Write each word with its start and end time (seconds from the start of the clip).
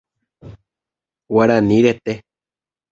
Guarani 1.33 1.81
rete. 1.87 2.21